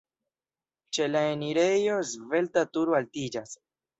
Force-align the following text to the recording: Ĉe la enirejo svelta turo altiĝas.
Ĉe 0.97 1.09
la 1.09 1.21
enirejo 1.33 1.99
svelta 2.13 2.63
turo 2.79 2.95
altiĝas. 3.01 3.55